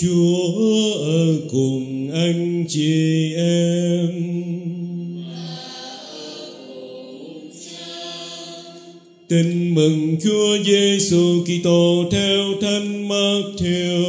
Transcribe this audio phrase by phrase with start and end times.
[0.00, 4.10] Chúa ở cùng anh chị em.
[9.28, 14.04] Tin mừng Chúa Giêsu Kitô theo Thánh Matthew.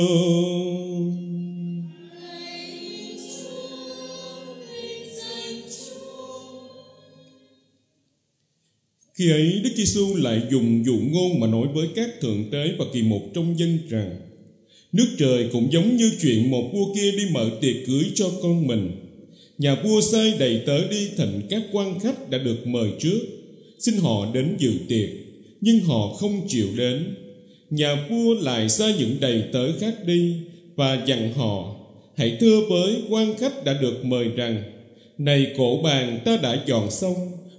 [9.14, 12.86] Khi ấy, Đức Giêsu lại dùng dụ ngôn mà nói với các thượng tế và
[12.94, 14.31] kỳ mục trong dân rằng
[14.94, 18.68] Nước trời cũng giống như chuyện một vua kia đi mở tiệc cưới cho con
[18.68, 18.92] mình.
[19.58, 23.20] Nhà vua sai đầy tớ đi thịnh các quan khách đã được mời trước,
[23.80, 25.10] Xin họ đến dự tiệc,
[25.62, 27.16] Nhưng họ không chịu đến.
[27.70, 30.36] Nhà vua lại sai những đầy tớ khác đi
[30.76, 31.76] Và dặn họ,
[32.16, 34.64] Hãy thưa với quan khách đã được mời rằng,
[35.18, 37.16] Này cổ bàn ta đã dọn xong,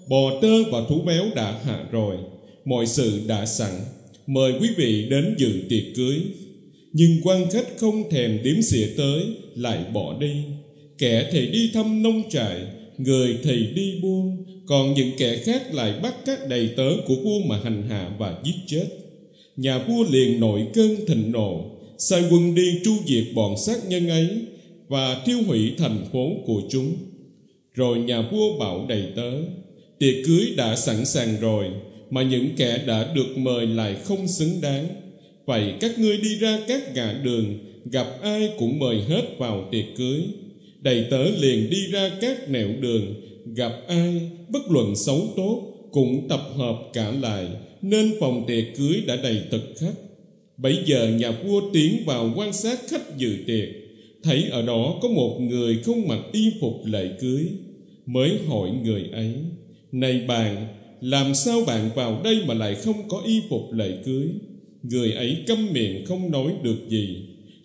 [0.08, 2.16] Bò tơ và thú béo đã hạ rồi,
[2.64, 3.70] Mọi sự đã sẵn.
[4.26, 6.20] Mời quý vị đến dự tiệc cưới.
[6.92, 9.22] Nhưng quan khách không thèm đếm xỉa tới,
[9.54, 10.44] Lại bỏ đi.
[10.98, 12.60] Kẻ thì đi thăm nông trại,
[12.98, 17.40] Người thì đi buôn, Còn những kẻ khác lại bắt các đầy tớ của vua
[17.46, 18.86] mà hành hạ và giết chết.
[19.56, 21.64] Nhà vua liền nổi cơn thịnh nộ,
[21.98, 24.28] Sai quân đi tru diệt bọn sát nhân ấy
[24.88, 26.94] Và tiêu hủy thành phố của chúng.
[27.74, 29.32] Rồi nhà vua bảo đầy tớ,
[29.98, 31.66] Tiệc cưới đã sẵn sàng rồi,
[32.10, 35.01] Mà những kẻ đã được mời lại không xứng đáng.
[35.44, 39.84] Vậy các ngươi đi ra các ngã đường Gặp ai cũng mời hết vào tiệc
[39.96, 40.22] cưới
[40.80, 43.14] Đầy tớ liền đi ra các nẻo đường
[43.56, 45.62] Gặp ai bất luận xấu tốt
[45.92, 47.46] Cũng tập hợp cả lại
[47.82, 49.94] Nên phòng tiệc cưới đã đầy thực khách
[50.56, 53.68] Bây giờ nhà vua tiến vào quan sát khách dự tiệc
[54.22, 57.46] Thấy ở đó có một người không mặc y phục lễ cưới
[58.06, 59.34] Mới hỏi người ấy
[59.92, 60.66] này bạn,
[61.00, 64.28] làm sao bạn vào đây mà lại không có y phục lễ cưới?
[64.82, 67.16] Người ấy câm miệng không nói được gì.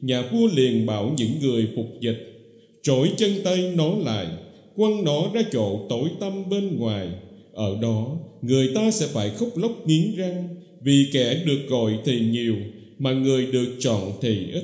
[0.01, 2.33] Nhà vua liền bảo những người phục dịch,
[2.81, 4.27] trỗi chân tay nó lại,
[4.75, 7.07] quăng nó ra chỗ tối tăm bên ngoài.
[7.53, 10.47] Ở đó, người ta sẽ phải khóc lóc nghiến răng,
[10.81, 12.55] vì kẻ được gọi thì nhiều,
[12.99, 14.63] mà người được chọn thì ít.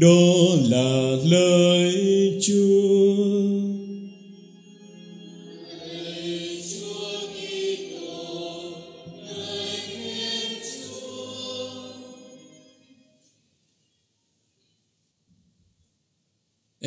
[0.00, 0.34] Đó
[0.70, 1.94] là lời
[2.40, 3.57] Chúa.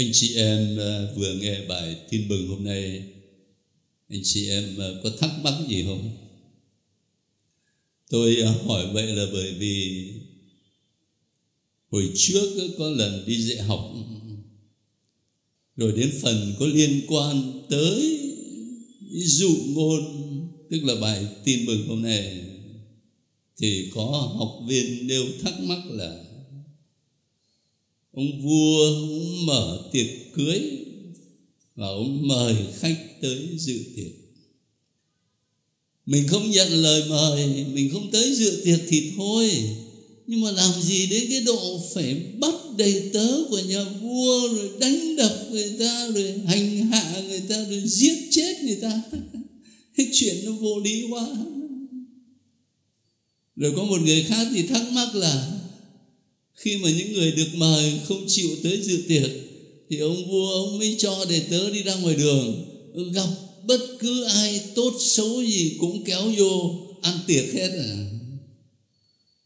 [0.01, 3.03] Anh chị em ờ, vừa nghe bài tin mừng hôm nay,
[4.09, 6.09] Anh chị em ờ, có thắc mắc gì không?
[8.09, 10.07] Tôi ờ, hỏi vậy là bởi vì
[11.89, 13.93] Hồi trước có lần đi dạy học,
[15.75, 18.19] Rồi đến phần có liên quan tới
[19.11, 20.01] dụ ngôn,
[20.69, 22.43] Tức là bài tin mừng hôm nay,
[23.57, 26.30] Thì có học viên nêu thắc mắc là
[28.13, 30.61] Ông vua ông mở tiệc cưới
[31.75, 34.11] Và ông mời khách tới dự tiệc.
[36.05, 39.51] Mình không nhận lời mời, Mình không tới dự tiệc thì thôi.
[40.27, 44.69] Nhưng mà làm gì đến cái độ phải bắt đầy tớ của nhà vua, rồi
[44.79, 49.01] đánh đập người ta, rồi hành hạ người ta, rồi giết chết người ta.
[49.97, 51.27] Cái chuyện nó vô lý quá.
[53.55, 55.60] Rồi có một người khác thì thắc mắc là
[56.61, 59.31] khi mà những người được mời không chịu tới dự tiệc,
[59.89, 62.65] thì ông vua ông mới cho đệ tớ đi ra ngoài đường,
[63.13, 63.27] gặp
[63.67, 68.07] bất cứ ai tốt xấu gì cũng kéo vô ăn tiệc hết à.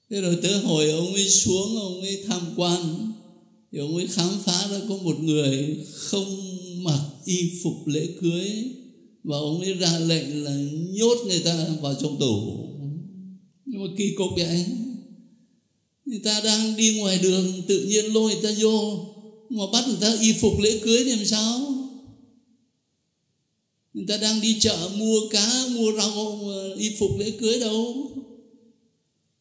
[0.09, 3.11] Thế rồi tới hồi ông ấy xuống, ông ấy tham quan,
[3.71, 6.39] thì ông ấy khám phá ra có một người không
[6.83, 8.49] mặc y phục lễ cưới,
[9.23, 10.57] và ông ấy ra lệnh là
[10.89, 12.57] nhốt người ta vào trong tù.
[13.65, 14.65] Nhưng mà kỳ cục vậy
[16.05, 19.05] người ta đang đi ngoài đường, tự nhiên lôi người ta vô.
[19.49, 21.75] Mà bắt người ta y phục lễ cưới thì làm sao?
[23.93, 26.41] Người ta đang đi chợ mua cá, mua rau
[26.77, 28.11] y phục lễ cưới đâu.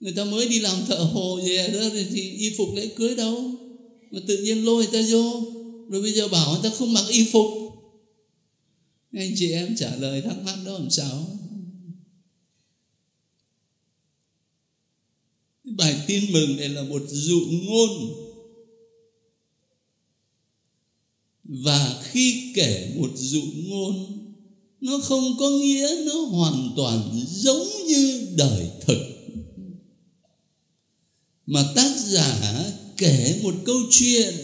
[0.00, 1.80] Người ta mới đi làm thợ hồ về đó
[2.10, 3.50] thì y phục lễ cưới đâu.
[4.10, 5.42] Mà tự nhiên lôi người ta vô.
[5.88, 7.46] Rồi bây giờ bảo người ta không mặc y phục.
[9.12, 11.26] Anh chị em trả lời thắc mắc đó làm sao?
[15.76, 17.90] Bài tin mừng này là một dụ ngôn.
[21.44, 24.18] Và khi kể một dụ ngôn,
[24.80, 28.98] nó không có nghĩa nó hoàn toàn giống như đời thực.
[31.46, 32.64] Mà tác giả
[32.96, 34.34] kể một câu chuyện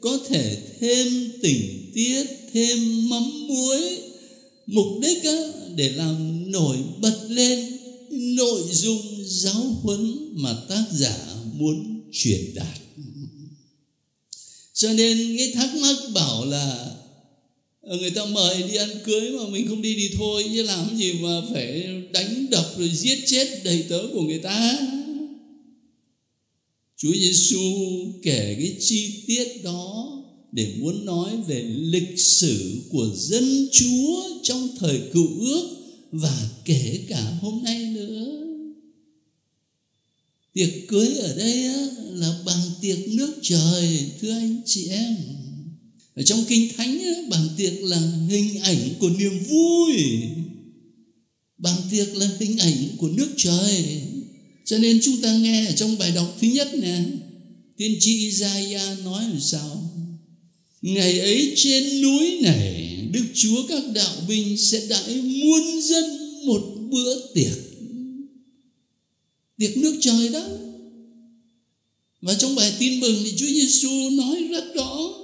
[0.00, 3.98] có thể thêm tình tiết, thêm mắm muối,
[4.66, 5.22] mục đích
[5.76, 7.77] để làm nổi bật lên
[8.18, 11.16] nội dung giáo huấn mà tác giả
[11.52, 12.78] muốn truyền đạt.
[14.74, 16.90] Cho nên cái thắc mắc bảo là
[17.80, 20.98] ờ, người ta mời đi ăn cưới mà mình không đi thì thôi, chứ làm
[20.98, 24.78] gì mà phải đánh đập rồi giết chết đầy tớ của người ta.
[26.96, 27.60] Chúa Giêsu
[28.22, 30.18] kể cái chi tiết đó
[30.52, 35.78] để muốn nói về lịch sử của dân Chúa trong thời cựu ước
[36.12, 38.44] và kể cả hôm nay nữa.
[40.52, 45.16] Tiệc cưới ở đây á là bằng tiệc nước trời thưa anh chị em.
[46.14, 49.94] Ở trong kinh thánh á bằng tiệc là hình ảnh của niềm vui.
[51.58, 54.02] Bằng tiệc là hình ảnh của nước trời.
[54.64, 57.02] Cho nên chúng ta nghe ở trong bài đọc thứ nhất nè,
[57.76, 59.90] tiên tri Isaiah nói làm sao?
[60.82, 66.04] Ngày ấy trên núi này Đức Chúa các đạo binh sẽ đãi muôn dân
[66.46, 67.58] một bữa tiệc.
[69.58, 70.48] Tiệc nước trời đó.
[72.20, 75.14] Và trong bài tin mừng thì Chúa Giêsu nói rất rõ,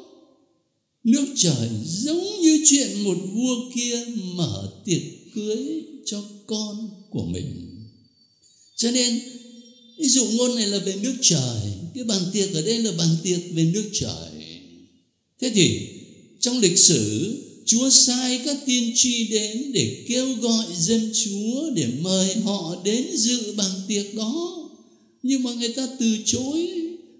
[1.04, 4.04] Nước trời giống như chuyện một vua kia
[4.34, 5.02] mở tiệc
[5.34, 7.76] cưới cho con của mình.
[8.76, 9.20] Cho nên,
[9.98, 11.60] Ví dụ ngôn này là về nước trời,
[11.94, 14.30] Cái bàn tiệc ở đây là bàn tiệc về nước trời.
[15.40, 15.88] Thế thì,
[16.40, 17.34] trong lịch sử
[17.66, 23.06] Chúa sai các tiên tri đến để kêu gọi dân Chúa để mời họ đến
[23.16, 24.68] dự bằng tiệc đó.
[25.22, 26.68] Nhưng mà người ta từ chối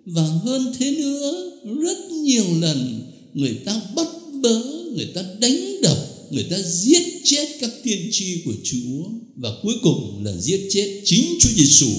[0.05, 4.09] và hơn thế nữa rất nhiều lần người ta bắt
[4.43, 4.63] bớ,
[4.97, 5.99] người ta đánh đập,
[6.31, 9.05] người ta giết chết các tiên tri của Chúa
[9.37, 11.91] và cuối cùng là giết chết chính Chúa Giêsu.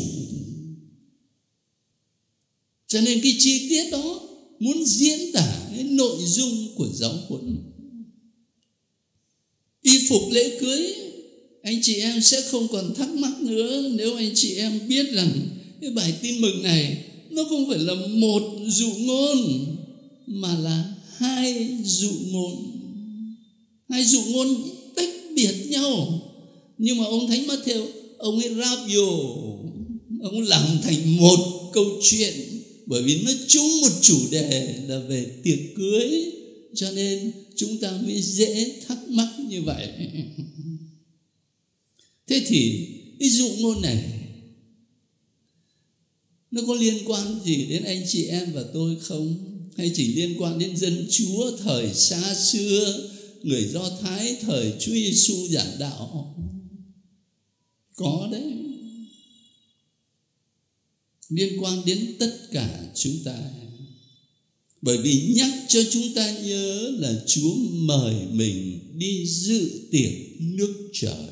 [2.87, 4.21] Cho nên cái chi tiết đó
[4.59, 7.57] muốn diễn tả cái nội dung của giáo huấn
[9.85, 10.93] y phục lễ cưới,
[11.61, 15.31] anh chị em sẽ không còn thắc mắc nữa nếu anh chị em biết rằng
[15.81, 16.97] cái bài tin mừng này
[17.29, 19.65] nó không phải là một dụ ngôn,
[20.27, 20.83] mà là
[21.17, 22.71] hai dụ ngôn.
[23.89, 24.55] Hai dụ ngôn
[24.95, 26.21] tách biệt nhau.
[26.77, 27.85] Nhưng mà ông thánh Matthew,
[28.17, 29.35] ông ấy ráp vô.
[30.21, 32.33] Ông làm thành một câu chuyện,
[32.85, 36.31] bởi vì nó chung một chủ đề là về tiệc cưới
[36.75, 39.89] cho nên chúng ta mới dễ thắc mắc như vậy.
[42.27, 42.87] Thế thì,
[43.19, 44.03] cái dụ ngôn này,
[46.51, 49.51] nó có liên quan gì đến anh chị em và tôi không?
[49.77, 53.09] Hay chỉ liên quan đến dân chúa, thời xa xưa,
[53.43, 56.35] người do thái, thời chúa giêsu giảng đạo?
[57.95, 58.53] Có đấy.
[61.29, 63.51] Liên quan đến tất cả chúng ta
[64.85, 70.89] bởi vì nhắc cho chúng ta nhớ là Chúa mời mình đi dự tiệc nước
[70.93, 71.27] trời.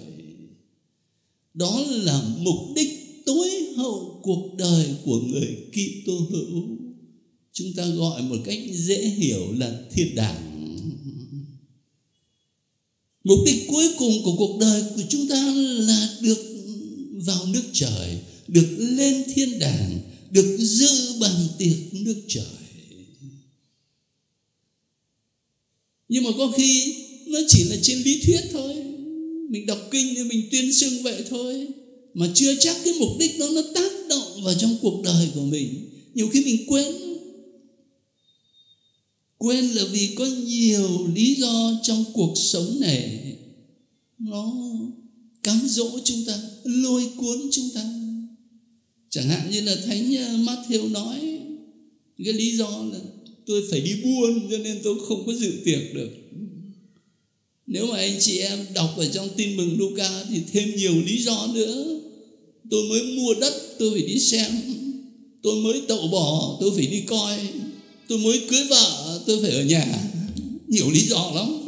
[1.53, 2.89] Đó là mục đích
[3.25, 6.63] tối hậu cuộc đời của người Kitô hữu.
[7.53, 10.49] Chúng ta gọi một cách dễ hiểu là thiên đàng.
[13.23, 16.45] Mục đích cuối cùng của cuộc đời của chúng ta là được
[17.11, 18.17] vào nước trời,
[18.47, 19.99] được lên thiên đàng,
[20.31, 22.62] được dự bằng tiệc nước trời
[26.13, 28.75] nhưng mà có khi nó chỉ là trên lý thuyết thôi.
[29.49, 31.67] Mình đọc kinh thì mình tuyên xưng vậy thôi.
[32.13, 35.41] Mà chưa chắc cái mục đích đó nó tác động vào trong cuộc đời của
[35.41, 35.89] mình.
[36.13, 36.95] Nhiều khi mình quên.
[39.37, 43.19] Quên là vì có nhiều lý do trong cuộc sống này.
[44.19, 44.53] Nó
[45.43, 47.93] cám dỗ chúng ta, lôi cuốn chúng ta.
[49.09, 51.39] Chẳng hạn như là thánh ờ, Matthew nói,
[52.25, 52.99] cái lý do là
[53.45, 56.09] tôi phải đi buôn, cho nên tôi không có dự tiệc được.
[57.67, 61.23] Nếu mà anh chị em đọc ở trong tin mừng Luca thì thêm nhiều lý
[61.23, 61.99] do nữa.
[62.69, 64.51] Tôi mới mua đất, tôi phải đi xem.
[65.41, 67.39] Tôi mới tậu bỏ tôi phải đi coi.
[68.07, 70.11] Tôi mới cưới vợ, tôi phải ở nhà.
[70.67, 71.59] Nhiều lý do lắm.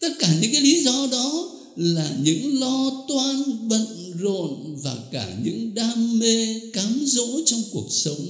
[0.00, 3.86] Tất cả những cái lý do đó là những lo toan, bận
[4.20, 8.26] rộn và cả những đam mê cám dỗ trong cuộc sống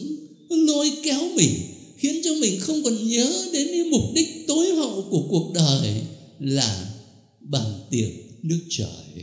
[0.50, 1.54] lôi kéo mình,
[1.96, 5.94] khiến cho mình không còn nhớ đến cái mục đích tối hậu của cuộc đời
[6.38, 6.94] là
[7.40, 8.10] bàn tiệc
[8.42, 9.22] nước trời.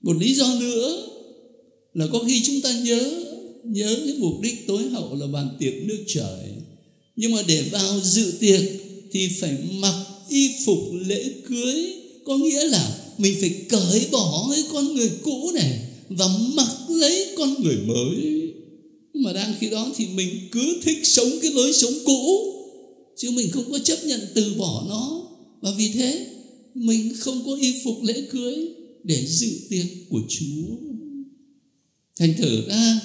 [0.00, 1.06] Một lý do nữa
[1.94, 3.24] là có khi chúng ta nhớ
[3.64, 6.48] nhớ cái mục đích tối hậu là bàn tiệc nước trời.
[7.16, 8.60] Nhưng mà để vào dự tiệc
[9.12, 11.92] thì phải mặc y phục lễ cưới.
[12.24, 15.78] Có nghĩa là mình phải cởi bỏ cái con người cũ này
[16.08, 18.47] và mặc lấy con người mới
[19.18, 22.54] mà đang khi đó thì mình cứ thích sống cái lối sống cũ,
[23.16, 25.28] chứ mình không có chấp nhận từ bỏ nó
[25.60, 26.26] và vì thế,
[26.74, 28.68] mình không có y phục lễ cưới
[29.04, 30.76] để dự tiệc của Chúa.
[32.18, 33.00] Thành thử ra,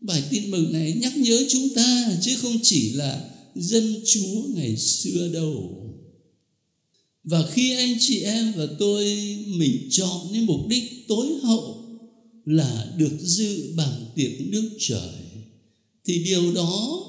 [0.00, 4.76] bài tin mừng này nhắc nhớ chúng ta, chứ không chỉ là dân Chúa ngày
[4.76, 5.76] xưa đâu.
[7.24, 9.04] Và khi anh chị em và tôi
[9.46, 11.79] mình chọn những mục đích tối hậu
[12.44, 15.10] là được dự bằng tiệc nước trời,
[16.04, 17.04] thì điều đó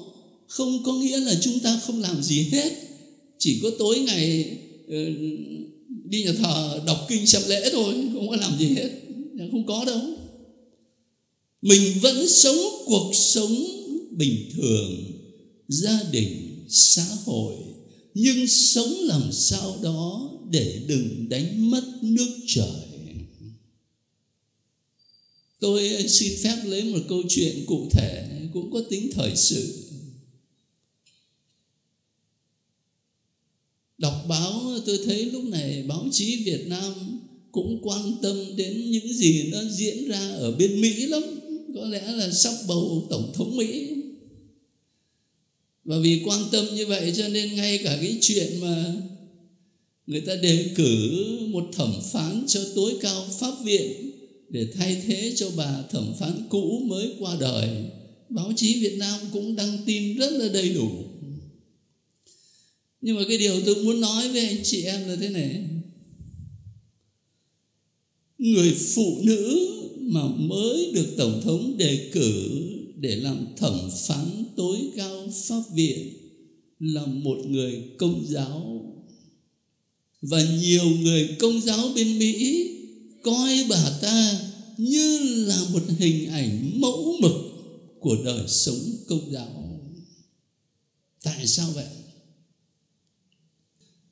[0.48, 2.72] không có nghĩa là chúng ta không làm gì hết.
[3.38, 4.58] Chỉ có tối ngày
[4.88, 4.96] ờ,
[6.04, 8.90] đi nhà thờ đọc kinh xem lễ thôi, không có làm gì hết
[9.52, 10.00] không có đâu.
[11.62, 13.64] Mình vẫn sống cuộc sống
[14.10, 15.04] bình thường,
[15.68, 17.54] gia đình, xã hội,
[18.14, 22.81] nhưng sống làm sao đó để đừng đánh mất nước trời
[25.62, 29.88] tôi ờ, xin phép lấy một câu chuyện cụ thể, cũng có tính thời sự.
[33.98, 37.20] Đọc báo, tôi thấy lúc này báo chí Việt Nam
[37.52, 41.22] cũng quan tâm đến những gì nó diễn ra ở bên Mỹ lắm.
[41.74, 43.88] Có lẽ là sắp bầu tổng thống Mỹ.
[45.84, 48.94] Và vì quan tâm như vậy cho nên ngay cả cái chuyện mà
[50.06, 51.10] người ta đề cử
[51.48, 54.11] một thẩm phán cho tối cao pháp viện
[54.52, 57.68] để thay thế cho bà thẩm phán cũ mới qua đời.
[58.28, 60.90] Báo chí Việt Nam cũng đăng tin rất là đầy đủ.
[63.00, 65.64] Nhưng mà cái điều tôi muốn nói với anh chị em là thế này.
[68.38, 69.68] Người phụ nữ
[69.98, 72.62] mà mới được tổng thống đề cử
[72.96, 76.08] để làm thẩm phán tối cao pháp viện
[76.78, 78.82] là một người công giáo.
[80.22, 82.68] Và nhiều người công giáo bên mỹ
[83.22, 84.40] coi bà ta
[84.76, 87.32] như là một hình ảnh mẫu mực
[88.00, 89.80] của đời sống công giáo.
[91.22, 91.86] Tại sao vậy?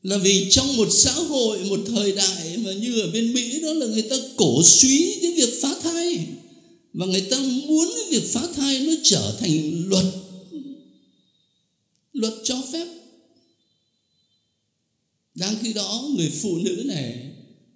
[0.03, 3.73] Là vì trong một xã hội, một thời đại mà như ở bên mỹ đó
[3.73, 6.27] là người ta cổ suý cái việc phá thai.
[6.93, 10.05] Và người ta muốn cái việc phá thai nó trở thành luật.
[12.13, 12.87] Luật cho phép.
[15.35, 17.30] Đang khi đó người phụ nữ này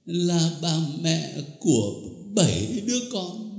[0.06, 2.02] là bà mẹ của
[2.34, 3.50] bảy đứa con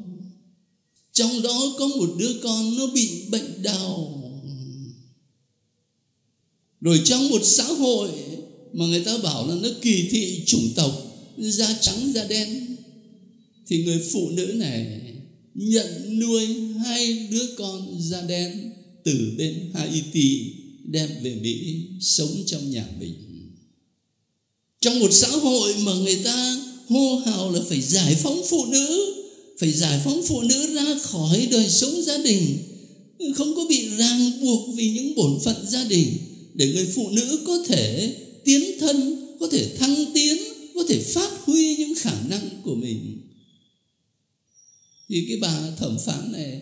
[1.13, 4.21] trong đó có một đứa con nó bị bệnh đau
[6.81, 8.11] rồi trong một xã hội
[8.73, 10.91] mà người ta bảo là nó kỳ thị chủng tộc,
[11.37, 12.75] da trắng, da đen,
[13.67, 15.01] thì người phụ nữ này
[15.53, 16.47] nhận nuôi
[16.85, 18.71] hai đứa con da đen
[19.03, 23.24] từ bên Haiti đem về Mỹ sống trong nhà mình.
[24.85, 26.57] Trong một xã hội mà người ta
[26.89, 29.13] hô hào là phải giải phóng phụ nữ,
[29.59, 32.57] phải giải phóng phụ nữ ra khỏi đời sống gia đình,
[33.35, 36.17] không có bị ràng buộc vì những bổn phận gia đình
[36.53, 40.37] để người phụ nữ có thể tiến thân, có thể thăng tiến,
[40.75, 43.21] có thể phát huy những khả năng của mình.
[45.09, 46.61] Thì cái bà thẩm phán này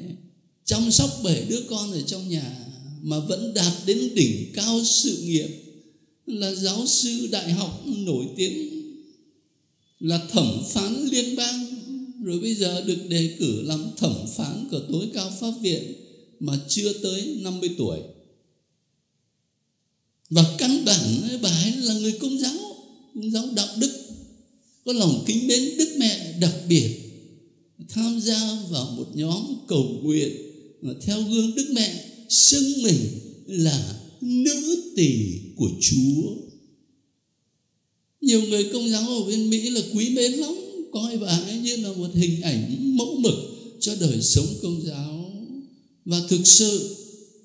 [0.66, 2.66] chăm sóc bảy đứa con ở trong nhà
[3.02, 5.63] mà vẫn đạt đến đỉnh cao sự nghiệp
[6.28, 8.70] là giáo sư đại học nổi tiếng,
[10.00, 11.66] là thẩm phán liên bang.
[12.24, 15.94] Rồi bây giờ được đề cử làm thẩm phán của tối cao pháp viện
[16.40, 18.00] mà chưa tới 50 tuổi.
[20.30, 22.56] Và căn bản bà ấy là người công giáo
[23.16, 23.92] công giáo đạo đức.
[24.86, 27.00] Có lòng kính mến đức mẹ đặc biệt,
[27.90, 30.32] tham gia vào một nhóm cầu nguyện
[31.02, 33.00] theo gương Đức Mẹ xưng mình
[33.48, 34.63] là nữ
[34.96, 36.36] tình của Chúa.
[38.22, 40.56] Nhiều người công giáo ở bên Mỹ là quý mến lắm,
[40.92, 43.36] coi bà ấy như là một hình ảnh mẫu mực
[43.80, 45.32] cho đời sống công giáo.
[46.06, 46.96] Và thực sự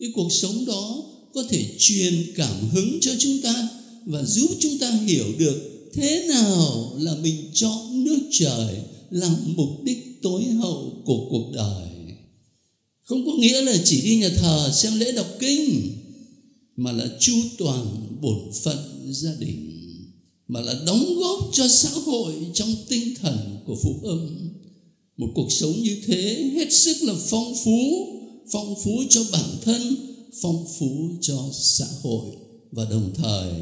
[0.01, 3.69] cái cuộc sống đó có thể truyền cảm hứng cho chúng ta
[4.07, 8.77] và giúp chúng ta hiểu được thế nào là mình chọn nước trời
[9.11, 11.89] làm mục đích tối hậu của cuộc đời
[13.09, 15.93] không có nghĩa là chỉ đi nhà thờ xem lễ đọc kinh
[16.79, 19.75] mà là chu toàn bổn phận gia đình,
[20.49, 24.51] mà là đóng góp cho xã hội trong tinh thần của phụ âm.
[25.17, 28.07] Một cuộc sống như thế hết sức là phong phú
[28.53, 29.97] phong phú cho bản thân,
[30.43, 32.27] phong phú cho xã hội,
[32.73, 33.53] và đồng thời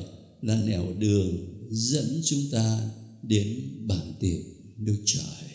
[0.43, 1.37] là nẻo đường
[1.71, 2.91] dẫn chúng ta
[3.23, 4.41] đến bản tiệc
[4.77, 5.46] nước trời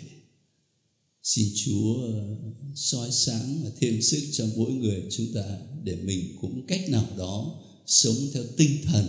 [1.24, 2.38] xin chúa ờ,
[2.76, 7.08] soi sáng và thêm sức cho mỗi người chúng ta để mình cũng cách nào
[7.18, 9.06] đó sống theo tinh thần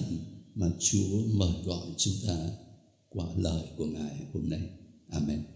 [0.54, 2.50] mà chúa mời gọi chúng ta
[3.08, 4.60] qua lời của ngài hôm nay.
[5.08, 5.51] Amen.